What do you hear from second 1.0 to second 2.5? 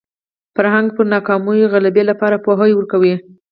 ناکامیو غلبې لپاره